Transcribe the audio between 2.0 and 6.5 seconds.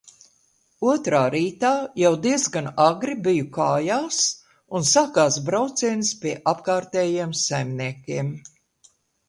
jau diezgan agri biju kājās un sākās brauciens pie